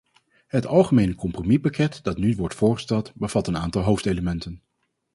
[0.47, 4.61] Het algemene compromispakket dat nu wordt voorgesteld, bevat een aantal hoofdelementen.